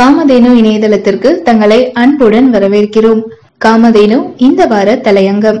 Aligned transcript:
காமதேனு 0.00 0.50
இணையதளத்திற்கு 0.60 1.42
தங்களை 1.42 1.92
அன்புடன் 1.92 2.54
வரவேற்கிறோம். 2.54 3.22
காமதேனு 3.64 4.18
இந்த 4.36 4.66
வார 4.66 5.00
தலையங்கம். 5.04 5.58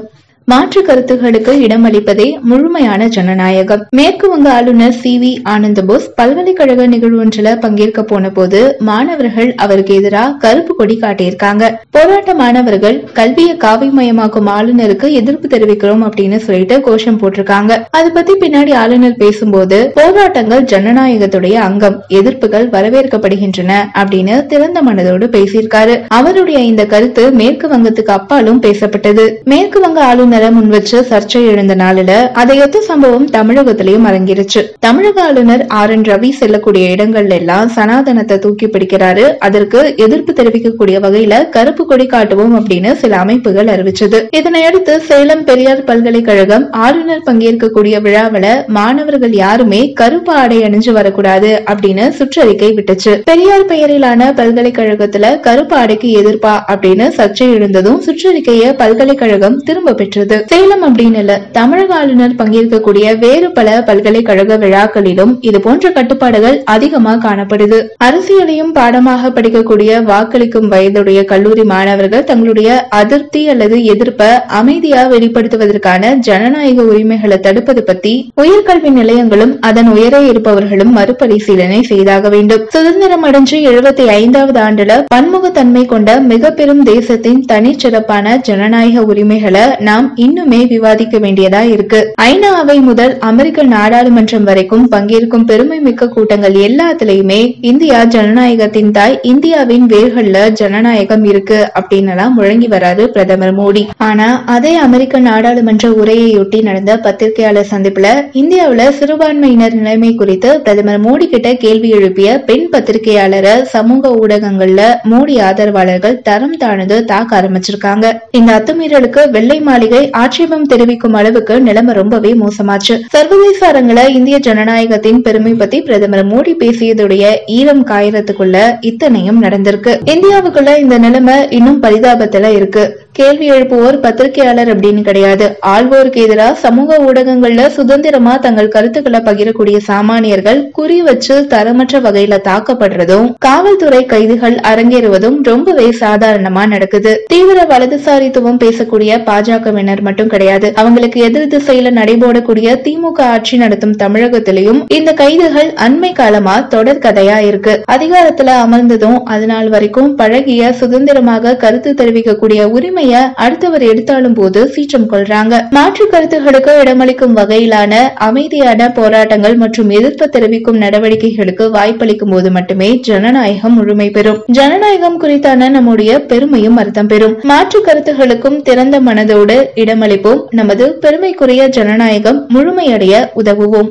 மாற்று 0.48 0.80
கருத்துகளுக்கு 0.82 1.52
இடமளிப்பதே 1.64 2.26
முழுமையான 2.50 3.06
ஜனநாயகம். 3.08 3.82
மேற்கு 3.98 4.28
வங்க 4.28 4.52
ஆளுநர் 4.52 4.96
சி 5.00 5.12
வி 5.22 5.30
ஆனந்தபோஸ் 5.52 6.06
பல்கலைக்கழக 6.14 6.86
நிகழ்வு 6.86 7.18
ஒன்றில் 7.18 7.58
பங்கேற்க 7.64 8.02
போன 8.02 8.30
போது 8.30 8.60
மாணவர்கள் 8.88 9.50
அவருக்கு 9.64 9.94
எதிராக 9.94 10.36
கருப்பு 10.44 10.74
கொடி 10.76 10.96
காட்டியிருக்காங்க. 11.02 11.64
போராட்ட 11.90 12.34
மாணவர்கள் 12.34 12.96
கல்வியை 13.18 13.54
காவிமயமாக்கும் 13.66 14.50
ஆளுநருக்கு 14.56 15.10
எதிர்ப்பு 15.20 15.48
தெரிவிக்கிறோம் 15.54 16.02
அப்படின்னு 16.06 16.36
சொல்லிட்டு 16.46 16.80
கோஷம் 16.80 17.20
போட்டிருக்காங்க. 17.20 17.72
அது 17.90 18.10
பத்தி 18.12 18.34
பின்னாடி 18.42 18.74
ஆளுநர் 18.82 19.16
பேசும்போது 19.16 19.92
போராட்டங்கள் 19.94 20.66
ஜனநாயகத்துடைய 20.74 21.52
அங்கம் 21.68 22.00
எதிர்ப்புகள் 22.20 22.68
வரவேற்கப்படுகின்றன 22.76 23.78
அப்படின்னு 24.02 24.46
திறந்த 24.46 24.82
மனதோடு 24.88 25.28
பேசியிருக்காரு. 25.36 25.96
அவருடைய 26.20 26.58
இந்த 26.72 26.86
கருத்து 26.86 27.26
மேற்கு 27.42 27.68
வங்கத்துக்கு 27.68 28.14
அப்பாலும் 28.18 28.62
பேசப்பட்டது. 28.68 29.26
மேற்கு 29.44 29.80
வங்க 29.80 30.04
ஆளுநர் 30.04 30.29
ஆளுநரை 30.30 30.48
முன்வச்சு 30.56 30.98
சர்ச்சை 31.10 31.40
எழுந்த 31.52 31.74
நாளில 31.74 32.10
அதையொத்த 32.40 32.80
சம்பவம் 32.88 33.24
தமிழகத்திலயும் 33.30 34.04
அரங்கிருச்சு. 34.10 34.60
தமிழக 34.78 35.16
ஆளுநர் 35.22 35.62
ஆர் 35.78 35.92
என் 35.94 36.04
ரவி 36.08 36.30
செல்லக்கூடிய 36.40 36.84
இடங்கள்ல 36.94 37.34
எல்லாம் 37.38 37.70
சனாதனத்தை 37.76 38.36
தூக்கி 38.44 38.66
பிடிக்கிறாரு. 38.66 39.24
அதற்கு 39.46 39.80
எதிர்ப்பு 40.04 40.32
தெரிவிக்கக்கூடிய 40.32 40.98
வகையில 41.06 41.48
கருப்பு 41.56 41.86
கொடி 41.86 42.06
காட்டுவோம் 42.06 42.54
அப்படின்னு 42.58 42.92
சில 42.92 43.16
அமைப்புகள் 43.16 43.72
அறிவிச்சது. 43.74 44.20
இதனையடுத்து 44.40 44.94
சேலம் 45.08 45.44
பெரியார் 45.48 45.82
பல்கலைக்கழகம் 45.88 46.66
ஆளுநர் 46.84 47.24
பங்கேற்கக்கூடிய 47.30 47.96
விழாவில 48.06 48.46
மாணவர்கள் 48.78 49.34
யாருமே 49.40 49.82
கருப்பு 50.02 50.32
ஆடை 50.34 50.60
அணிஞ்சு 50.68 50.94
வரக்கூடாது 50.98 51.50
அப்படின்னு 51.72 52.06
சுற்றறிக்கை 52.20 52.70
விட்டுச்சு. 52.78 53.14
பெரியார் 53.32 53.68
பெயரிலான 53.72 54.30
பல்கலைக்கழகத்துல 54.42 55.34
கருப்பு 55.48 55.76
ஆடைக்கு 55.82 56.10
எதிர்ப்பா 56.22 56.54
அப்படின்னு 56.74 57.10
சர்ச்சை 57.18 57.50
எழுந்ததும் 57.58 58.00
சுற்றறிக்கையை 58.08 58.70
பல்கலைக்கழகம் 58.84 59.60
திரும்ப 59.70 59.98
பெற்று 60.00 60.18
நடைபெற்றது 60.20 60.46
சேலம் 60.52 60.84
அப்படின்னு 60.86 61.20
இல்ல 61.22 61.34
தமிழக 61.58 61.90
ஆளுநர் 62.00 62.36
பங்கேற்கக்கூடிய 62.40 63.06
வேறு 63.24 63.48
பல 63.58 63.68
பல்கலைக்கழக 63.88 64.56
விழாக்களிலும் 64.64 65.32
இது 65.48 65.58
போன்ற 65.66 65.90
கட்டுப்பாடுகள் 65.96 66.56
அதிகமாக 66.74 67.22
காணப்படுது. 67.26 67.78
அரசியலையும் 68.06 68.72
பாடமாக 68.78 69.30
படிக்கக்கூடிய 69.36 69.90
வாக்களிக்கும் 70.10 70.68
வயதுடைய 70.74 71.20
கல்லூரி 71.32 71.64
மாணவர்கள் 71.72 72.26
தங்களுடைய 72.30 72.70
அதிருப்தி 73.00 73.42
அல்லது 73.54 73.76
எதிர்ப்பை 73.94 74.30
அமைதியா 74.60 75.02
வெளிப்படுத்துவதற்கான 75.14 76.12
ஜனநாயக 76.28 76.86
உரிமைகளை 76.92 77.38
தடுப்பது 77.46 77.84
பற்றி 77.90 78.14
உயர்கல்வி 78.42 78.92
நிலையங்களும் 79.00 79.54
அதன் 79.70 79.90
உயரே 79.94 80.20
இருப்பவர்களும் 80.30 80.94
மறுபரிசீலனை 80.98 81.80
செய்தாக 81.92 82.28
வேண்டும். 82.28 82.64
சுதந்திரம் 82.76 83.24
அடைஞ்சு 83.28 83.58
எழுபத்தி 83.70 84.04
ஐந்தாவது 84.20 84.58
ஆண்டுல 84.66 84.92
பன்முகத்தன்மை 85.14 85.84
கொண்ட 85.86 86.10
மிக 86.32 86.50
பெரும் 86.58 86.82
தேசத்தின் 86.92 87.42
தனிச்சிறப்பான 87.52 88.36
ஜனநாயக 88.48 89.04
உரிமைகளை 89.10 89.64
நாம் 89.88 90.06
இன்னுமே 90.16 90.60
விவாதிக்க 90.66 91.18
வேண்டியதா 91.18 91.62
இருக்கு. 91.74 92.00
ஐநா 92.22 92.50
அவை 92.62 92.78
முதல் 92.80 93.14
அமெரிக்க 93.30 93.64
நாடாளுமன்றம் 93.64 94.46
வரைக்கும் 94.50 94.86
பங்கேற்கும் 94.90 95.44
பெருமை 95.44 95.78
மிக்க 95.80 96.08
கூட்டங்கள் 96.08 96.56
எல்லாத்துலயுமே 96.66 97.40
இந்தியா 97.70 97.98
ஜனநாயகத்தின் 98.14 98.90
தாய் 98.90 99.18
இந்தியாவின் 99.22 99.86
வேர்கள்ல 99.86 100.38
ஜனநாயகம் 100.52 101.24
இருக்கு 101.24 101.58
அப்படின்னு 101.80 102.12
எல்லாம் 102.14 102.36
முழங்கி 102.38 102.68
வராரு 102.74 103.06
பிரதமர் 103.06 103.54
மோடி. 103.58 103.82
ஆனா 104.08 104.28
அதே 104.46 104.74
அமெரிக்க 104.86 105.18
நாடாளுமன்ற 105.18 105.88
உரையையொட்டி 106.02 106.60
நடந்த 106.62 106.96
பத்திரிகையாளர் 107.06 107.70
சந்திப்புல 107.70 108.08
இந்தியாவில 108.42 108.88
சிறுபான்மையினர் 108.98 109.76
நிலைமை 109.80 110.14
குறித்து 110.14 110.50
பிரதமர் 110.60 111.02
மோடி 111.06 111.26
கிட்ட 111.26 111.48
கேள்வி 111.54 111.90
எழுப்பிய 111.98 112.38
பெண் 112.48 112.66
பத்திரிகையாளரை 112.72 113.54
சமூக 113.74 114.12
ஊடகங்கள்ல 114.20 114.82
மோடி 115.10 115.36
ஆதரவாளர்கள் 115.48 116.20
தரம் 116.22 116.56
தாழ்ந்து 116.62 117.04
தாக்க 117.04 117.40
ஆரம்பிச்சிருக்காங்க. 117.40 118.06
இந்த 118.30 118.50
அத்துமீறலுக்கு 118.58 119.22
வெள்ளை 119.30 119.60
மாளிகை 119.60 119.99
ஆட்சேபம் 120.10 120.62
தெரிவிக்கும் 120.62 121.12
அளவுக்கு 121.12 121.60
நிலைமை 121.60 121.94
ரொம்பவே 121.94 122.34
மோசமாச்சு. 122.34 122.94
சர்வதேச 123.08 123.72
அரங்குல 123.72 124.08
இந்திய 124.08 124.38
ஜனநாயகத்தின் 124.38 125.18
பெருமை 125.18 125.54
பத்தி 125.54 125.82
பிரதமர் 125.82 126.26
மோடி 126.26 126.54
பேசியதுடைய 126.60 127.36
ஈரம் 127.46 127.86
காயறதுக்குள்ள 127.86 128.76
இத்தனையும் 128.80 129.42
நடந்திருக்கு. 129.42 129.92
இந்தியாவுக்குள்ள 130.06 130.78
இந்த 130.78 130.98
நிலைமை 130.98 131.34
இன்னும் 131.50 131.82
பரிதாபத்துல 131.82 132.54
இருக்கு. 132.54 133.00
கேள்வி 133.12 133.50
எழுப்புவோர் 133.50 133.96
பத்திரிகையாளர் 134.00 134.70
அப்படின்னு 134.72 135.02
கிடையாது. 135.02 135.46
ஆள்வோருக்கு 135.66 136.20
எதிராக 136.26 136.54
சமூக 136.54 136.96
ஊடகங்கள்ல 137.06 137.66
சுதந்திரமா 137.66 138.36
தங்கள் 138.36 138.68
கருத்துக்களை 138.68 139.20
பகிரக்கூடிய 139.20 139.78
சாமானியர்கள் 139.86 140.60
குறி 140.72 141.02
வச்சு 141.02 141.46
தரமற்ற 141.48 142.00
வகையில 142.06 142.38
தாக்கப்படுறதும் 142.48 143.26
காவல்துறை 143.38 144.06
கைதுகள் 144.06 144.56
அரங்கேறுவதும் 144.70 145.38
ரொம்பவே 145.42 145.88
சாதாரணமா 146.00 146.66
நடக்குது. 146.66 147.24
தீவிர 147.26 147.66
வலதுசாரித்துவம் 147.72 148.60
பேசக்கூடிய 148.64 149.18
பாஜகவினர் 149.28 150.00
மட்டும் 150.00 150.28
கிடையாது. 150.28 150.72
அவங்களுக்கு 150.76 151.20
எதிர் 151.20 151.50
திசையில 151.56 151.92
நடைபோடக்கூடிய 152.00 152.68
திமுக 152.86 153.20
ஆட்சி 153.34 153.56
நடத்தும் 153.56 153.96
தமிழகத்திலையும் 154.02 154.80
இந்த 154.98 155.12
கைதுகள் 155.12 155.70
அண்மை 155.86 156.12
காலமா 156.12 156.60
தொடர் 156.60 157.04
கதையா 157.08 157.38
இருக்கு. 157.50 157.76
அதிகாரத்துல 157.92 158.56
அமர்ந்ததும் 158.64 159.18
அதனால் 159.34 159.68
வரைக்கும் 159.68 160.14
பழகிய 160.14 160.72
சுதந்திரமாக 160.72 161.56
கருத்து 161.56 161.92
தெரிவிக்கக்கூடிய 161.92 162.64
உரிமை 162.76 162.99
உண்மைய 163.00 163.20
அடுத்தவர் 163.34 163.82
எடுத்தாலும் 163.82 164.34
போது 164.34 164.60
சீற்றம் 164.68 165.06
கொள்றாங்க. 165.10 165.54
மாற்று 165.70 166.04
கருத்துகளுக்கு 166.06 166.72
இடமளிக்கும் 166.82 167.36
வகையிலான 167.38 167.92
அமைதியான 168.26 168.88
போராட்டங்கள் 168.98 169.56
மற்றும் 169.56 169.90
எதிர்ப்பு 169.90 170.26
தெரிவிக்கும் 170.28 170.80
நடவடிக்கைகளுக்கு 170.80 171.66
வாய்ப்பளிக்கும் 171.70 172.32
போது 172.34 172.50
மட்டுமே 172.50 172.88
ஜனநாயகம் 173.08 173.74
முழுமை 173.74 174.08
பெறும். 174.10 174.42
ஜனநாயகம் 174.58 175.18
குறித்தான 175.20 175.70
நம்முடைய 175.76 176.18
பெருமையும் 176.32 176.76
அர்த்தம் 176.76 177.06
பெறும். 177.06 177.36
மாற்று 177.42 177.80
கருத்துகளுக்கும் 177.86 178.60
திறந்த 178.62 179.00
மனதோடு 179.00 179.58
இடமளிப்போம். 179.84 180.44
நமது 180.50 180.88
பெருமைக்குரிய 181.06 181.68
ஜனநாயகம் 181.78 182.42
முழுமையடைய 182.54 183.14
உதவுவோம். 183.42 183.90